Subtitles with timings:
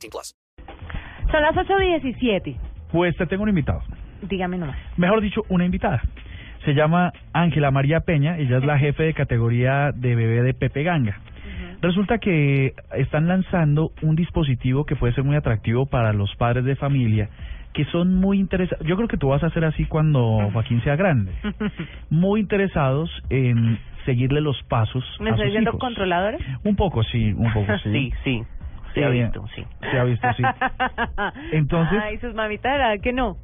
[0.00, 0.34] 18 plus.
[1.30, 2.56] Son las 8.17.
[2.92, 3.82] Pues te tengo un invitado.
[4.22, 4.76] Dígame nomás.
[4.96, 6.02] Mejor dicho, una invitada.
[6.64, 10.82] Se llama Ángela María Peña, ella es la jefe de categoría de bebé de Pepe
[10.82, 11.18] Ganga.
[11.80, 16.76] Resulta que están lanzando un dispositivo que puede ser muy atractivo para los padres de
[16.76, 17.30] familia,
[17.72, 18.86] que son muy interesados.
[18.86, 21.32] Yo creo que tú vas a hacer así cuando Joaquín sea grande.
[22.10, 25.80] Muy interesados en seguirle los pasos ¿Me a estoy sus viendo hijos.
[26.64, 27.92] Un poco, sí, un poco, sí.
[27.92, 28.42] Sí, sí.
[28.94, 29.64] Se ha visto, sí.
[29.90, 30.42] Se ha visto, sí.
[31.52, 33.36] Entonces- Ay, sus mamitas, ¿verdad que no?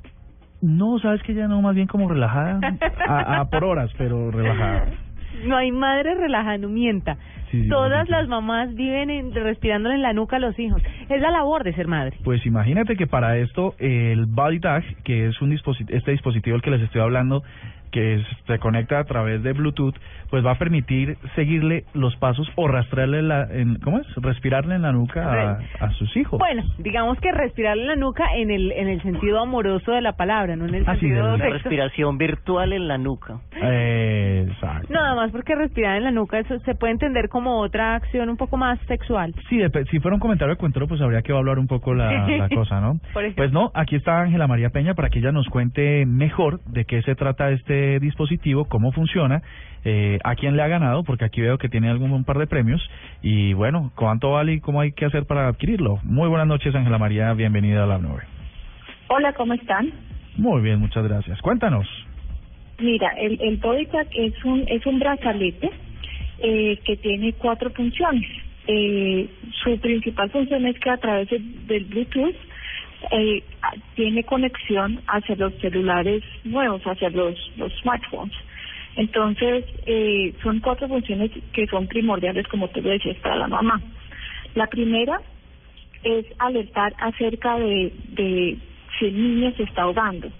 [0.62, 2.58] No, sabes que ya no, más bien como relajada,
[3.08, 4.86] a, a por horas, pero relajada.
[5.44, 7.16] No hay madre relajada, no mienta.
[7.50, 8.12] Sí, sí, Todas sí, sí.
[8.12, 10.82] las mamás viven en, respirándole en la nuca a los hijos.
[11.08, 12.16] Es la labor de ser madre.
[12.24, 16.70] Pues imagínate que para esto el Body Tag, que es un este dispositivo del que
[16.72, 17.42] les estoy hablando,
[17.92, 19.94] que es- se conecta a través de Bluetooth,
[20.28, 24.06] pues va a permitir seguirle los pasos o rastrearle la, en, ¿cómo es?
[24.16, 25.22] Respirarle en la nuca
[25.80, 26.38] a, a sus hijos.
[26.38, 30.12] Bueno, digamos que respirarle en la nuca en el en el sentido amoroso de la
[30.16, 33.38] palabra, no en el Ah, sí, sentido de- sexo- respiración virtual en la nuca.
[33.70, 34.92] Eh, exacto.
[34.92, 38.36] Nada más porque respirar en la nuca eso se puede entender como otra acción un
[38.36, 39.34] poco más sexual.
[39.48, 42.48] Sí, si fuera un comentario de cuentero, pues habría que evaluar un poco la, la
[42.48, 43.00] cosa, ¿no?
[43.12, 43.42] Por ejemplo.
[43.42, 47.02] Pues no, aquí está Ángela María Peña para que ella nos cuente mejor de qué
[47.02, 49.42] se trata este dispositivo, cómo funciona,
[49.84, 52.46] eh, a quién le ha ganado, porque aquí veo que tiene algún un par de
[52.46, 52.80] premios,
[53.22, 55.98] y bueno, cuánto vale y cómo hay que hacer para adquirirlo.
[56.02, 58.22] Muy buenas noches, Ángela María, bienvenida a la nube.
[59.08, 59.92] Hola, ¿cómo están?
[60.36, 61.40] Muy bien, muchas gracias.
[61.40, 61.86] Cuéntanos.
[62.78, 65.70] Mira, el, el BodyTag es un, es un brazalete
[66.40, 68.28] eh, que tiene cuatro funciones.
[68.66, 69.28] Eh,
[69.62, 72.34] su principal función es que a través de- del Bluetooth
[73.12, 73.42] eh,
[73.94, 78.34] tiene conexión hacia los celulares nuevos, hacia los, los smartphones.
[78.96, 83.80] Entonces, eh, son cuatro funciones que son primordiales, como tú lo decías, para la mamá.
[84.54, 85.20] La primera
[86.02, 88.56] es alertar acerca de, de
[88.98, 90.30] si el niño se está ahogando.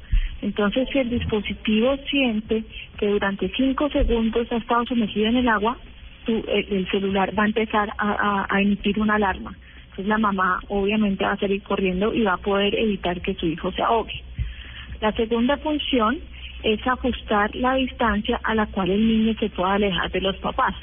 [0.43, 2.65] Entonces, si el dispositivo siente
[2.99, 5.77] que durante cinco segundos ha estado sumergido en el agua,
[6.25, 9.55] tu- el, el celular va a empezar a- a emitir una alarma.
[9.91, 13.47] Entonces, la mamá obviamente va a salir corriendo y va a poder evitar que su
[13.47, 14.23] hijo se ahogue.
[15.01, 16.19] La segunda función
[16.63, 20.75] es ajustar la distancia a la cual el niño se pueda alejar de los papás.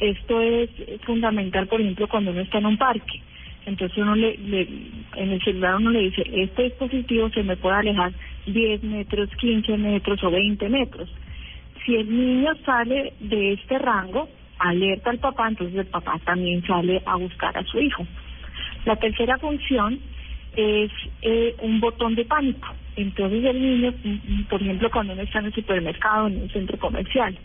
[0.00, 0.70] Esto es
[1.04, 3.20] fundamental, por ejemplo, cuando uno está en un parque.
[3.66, 4.68] Entonces uno le, le-
[5.16, 8.12] en el celular uno le dice, este dispositivo se me puede alejar
[8.46, 11.10] 10 metros, 15 metros o 20 metros.
[11.84, 17.02] Si el niño sale de este rango, alerta al papá, entonces el papá también sale
[17.06, 18.06] a buscar a su hijo.
[18.84, 20.00] La tercera función
[20.56, 20.90] es
[21.22, 22.68] eh, un botón de pánico.
[22.96, 26.50] Entonces el niño, mm, mm, por ejemplo, cuando uno está en el supermercado, en un
[26.50, 27.36] centro comercial,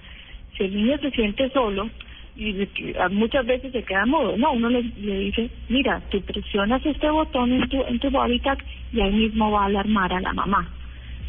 [0.58, 1.90] si el niño se siente solo,
[2.39, 2.67] y
[3.11, 7.51] muchas veces se queda mudo, no, uno le, le dice, mira, tú presionas este botón
[7.51, 8.57] en tu, en tu body tag
[8.94, 10.69] y ahí mismo va a alarmar a la mamá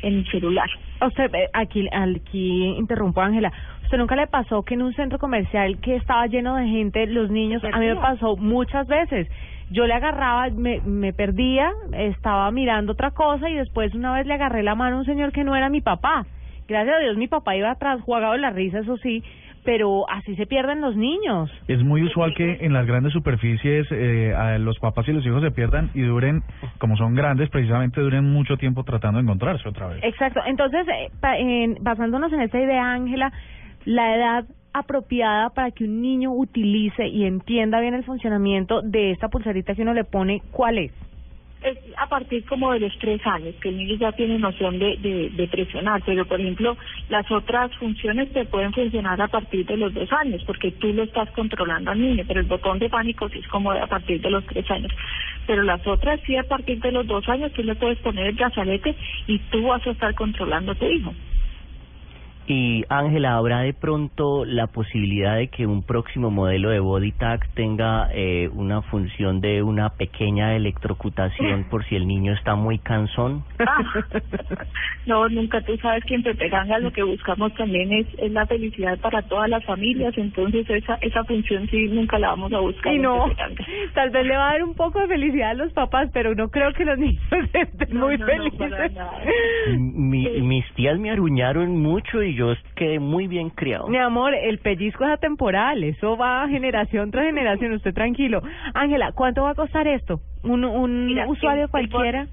[0.02, 0.70] en el celular.
[1.04, 3.52] Usted, eh, aquí, aquí interrumpo, Ángela.
[3.82, 7.28] ¿Usted nunca le pasó que en un centro comercial que estaba lleno de gente, los
[7.28, 9.28] niños, a mí me pasó muchas veces?
[9.72, 14.34] Yo le agarraba, me, me perdía, estaba mirando otra cosa y después una vez le
[14.34, 16.24] agarré la mano a un señor que no era mi papá.
[16.68, 19.24] Gracias a Dios mi papá iba atrás, jugado la risa, eso sí,
[19.64, 21.50] pero así se pierden los niños.
[21.68, 25.42] Es muy usual que en las grandes superficies eh, a los papás y los hijos
[25.42, 26.42] se pierdan y duren,
[26.78, 30.02] como son grandes, precisamente duren mucho tiempo tratando de encontrarse otra vez.
[30.02, 30.40] Exacto.
[30.46, 33.32] Entonces, eh, pa- en- basándonos en esta idea, Ángela,
[33.84, 39.28] la edad apropiada para que un niño utilice y entienda bien el funcionamiento de esta
[39.28, 40.92] pulserita que uno le pone, ¿cuál es?
[41.62, 44.96] Es a partir como de los tres años, que el niño ya tiene noción de,
[44.96, 46.76] de, de presionar, pero por ejemplo,
[47.10, 51.02] las otras funciones te pueden funcionar a partir de los dos años, porque tú lo
[51.02, 54.30] estás controlando al niño, pero el botón de pánico sí es como a partir de
[54.30, 54.92] los tres años.
[55.46, 58.36] Pero las otras sí a partir de los dos años tú le puedes poner el
[58.36, 58.96] brazalete
[59.26, 61.14] y tú vas a estar controlando a tu hijo.
[62.46, 67.46] Y Ángela, ¿habrá de pronto la posibilidad de que un próximo modelo de Body Tag
[67.54, 73.44] tenga eh, una función de una pequeña electrocutación por si el niño está muy cansón?
[75.06, 78.98] no, nunca tú sabes que en Pepeganga lo que buscamos también es, es la felicidad
[78.98, 82.92] para todas las familias, entonces esa esa función sí nunca la vamos a buscar.
[82.92, 83.26] Y no,
[83.94, 86.48] tal vez le va a dar un poco de felicidad a los papás, pero no
[86.48, 87.22] creo que los niños
[87.52, 88.58] estén No, muy no, no, felices.
[88.58, 89.12] para nada.
[89.78, 92.39] Mi, mis tías me aruñaron mucho y yo
[92.74, 93.88] quedé muy bien criado.
[93.88, 98.42] Mi amor, el pellizco es atemporal, eso va generación tras generación, usted tranquilo.
[98.74, 100.20] Ángela, ¿cuánto va a costar esto?
[100.42, 102.26] ¿Un, un Mira, usuario el- el cualquiera?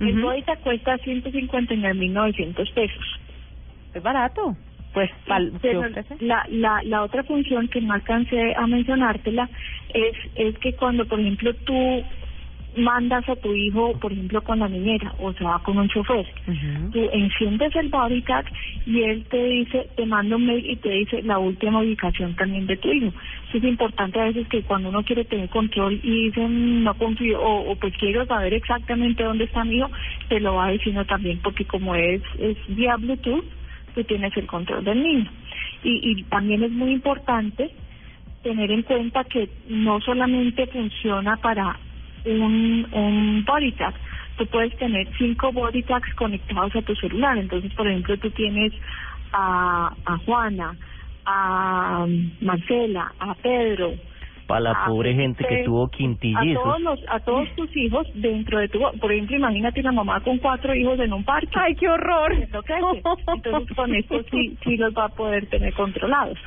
[0.00, 0.26] El Ujú.
[0.26, 3.20] Bodytag cuesta 159.900 pesos.
[3.94, 4.56] Es barato.
[4.92, 5.84] Pues, pal, ¿qué Pero
[6.20, 9.48] la, la, la otra función que no alcancé a mencionártela
[9.94, 12.02] es, es que cuando, por ejemplo, tú
[12.76, 16.26] mandas a tu hijo, por ejemplo, con la niñera o se va con un chofer,
[16.46, 16.90] Ujú.
[16.92, 18.46] tú enciendes el tag
[18.86, 22.66] y él te dice, te manda un mail y te dice la última ubicación también
[22.66, 23.12] de tu hijo.
[23.48, 27.40] Eso es importante a veces que cuando uno quiere tener control y dicen no confío
[27.40, 29.90] o, o pues quiero saber exactamente dónde está mi hijo,
[30.28, 33.44] te lo va diciendo también porque como es, es vía Bluetooth,
[33.94, 35.30] tú tienes el control del niño.
[35.84, 37.70] Y, y también es muy importante
[38.42, 41.78] tener en cuenta que no solamente funciona para
[42.24, 43.94] un, un body tag,
[44.36, 47.36] tú puedes tener cinco body tags conectados a tu celular.
[47.38, 48.72] Entonces, por ejemplo, tú tienes
[49.32, 50.76] a, a Juana,
[51.24, 52.06] a
[52.40, 53.92] Marcela, a Pedro.
[54.46, 56.62] Para la a pobre gente que tuvo a quintillizos.
[56.62, 60.38] todos los, a todos tus hijos dentro de tu, por ejemplo, imagínate una mamá con
[60.38, 61.48] cuatro hijos en un parque.
[61.54, 62.32] ¡Ay, qué horror!
[62.34, 66.38] Entonces con esto sí, sí los va a poder tener controlados.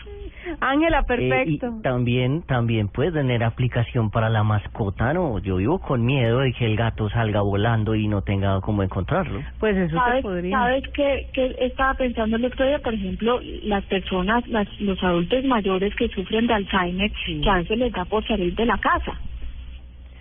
[0.61, 1.73] Ángela, Eh, perfecto.
[1.77, 5.39] y también, también puede tener aplicación para la mascota, ¿no?
[5.39, 9.41] Yo vivo con miedo de que el gato salga volando y no tenga cómo encontrarlo.
[9.59, 10.57] Pues eso se ¿Sabes, podría.
[10.57, 12.79] ¿sabes qué, qué estaba pensando el otro día?
[12.79, 17.41] Por ejemplo, las personas, las, los adultos mayores que sufren de Alzheimer, Sí.
[17.41, 19.13] que a veces les da por salir de la casa.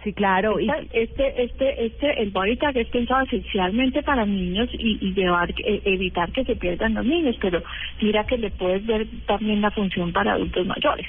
[0.04, 0.60] Sí, claro.
[0.60, 5.50] Y, Este, este, este, el body tag es pensado esencialmente para niños y, y llevar,
[5.50, 7.62] eh, evitar que se pierdan los niños, pero
[8.02, 11.06] mira que le puedes ver también la función para adultos mayores.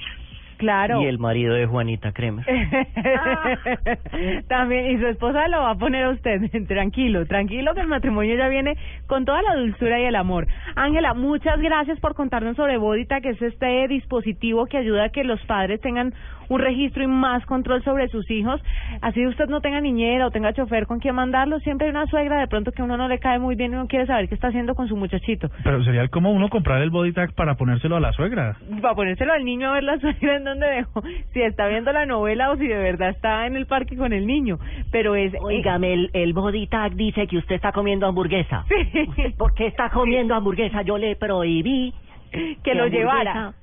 [0.57, 1.01] claro.
[1.01, 2.45] Y el marido de Juanita Kremer.
[4.47, 6.39] También, y su esposa lo va a poner a usted.
[6.67, 8.77] Tranquilo, tranquilo que el matrimonio ya viene
[9.07, 10.47] con toda la dulzura y el amor.
[10.75, 15.25] Ángela, muchas gracias por contarnos sobre Bodita, que es este dispositivo que ayuda a que
[15.25, 16.13] los padres tengan
[16.49, 18.61] un registro y más control sobre sus hijos.
[19.01, 22.39] Así usted no tenga niñera o tenga chofer con quien mandarlo, siempre hay una suegra
[22.39, 24.35] de pronto que a uno no le cae muy bien y uno quiere saber qué
[24.35, 25.49] está haciendo con su muchachito.
[25.63, 28.57] Pero sería como uno comprar el body tag para ponérselo a la suegra.
[28.81, 31.01] para ponérselo al niño a ver la suegra en donde dejó,
[31.33, 34.25] si está viendo la novela o si de verdad está en el parque con el
[34.25, 34.59] niño.
[34.91, 35.33] Pero es...
[35.39, 38.65] Óigame, el, el body tag dice que usted está comiendo hamburguesa.
[39.15, 39.33] Sí.
[39.37, 40.81] ¿Por qué está comiendo hamburguesa?
[40.83, 41.93] Yo le prohibí
[42.63, 43.53] que lo hamburguesa llevara.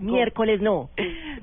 [0.00, 0.90] Miércoles no.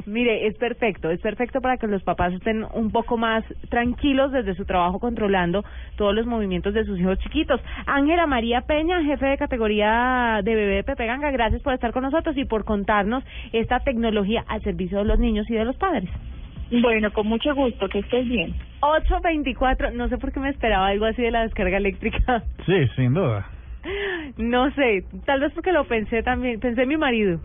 [0.06, 4.56] Mire, es perfecto, es perfecto para que los papás estén un poco más tranquilos desde
[4.56, 5.64] su trabajo controlando
[5.96, 7.62] todos los movimientos de sus hijos chiquitos.
[7.86, 12.04] Ángela María Peña, jefe de categoría de bebé de Pepe Ganga, gracias por estar con
[12.04, 16.10] nosotros y por contarnos esta tecnología al servicio de los niños y de los padres.
[16.82, 18.56] Bueno, con mucho gusto, que estés bien.
[18.82, 22.44] 824, no sé por qué me esperaba algo así de la descarga eléctrica.
[22.66, 23.48] Sí, sin duda.
[24.38, 27.40] No sé, tal vez porque lo pensé también, pensé en mi marido.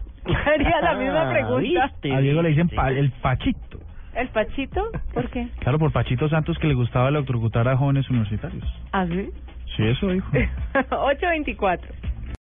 [0.46, 1.80] Haría la misma pregunta.
[1.84, 2.14] Ah, ¿Viste?
[2.14, 3.78] A Diego le dicen pa- el Pachito.
[4.14, 4.82] ¿El Pachito?
[5.14, 5.48] ¿Por qué?
[5.60, 8.64] Claro, por Pachito Santos que le gustaba electrocutar a jóvenes universitarios.
[8.92, 9.30] ¿Ah, sí?
[9.76, 10.30] Sí, eso dijo.
[10.90, 11.94] 824.